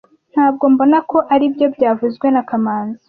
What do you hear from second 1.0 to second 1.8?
ko aribyo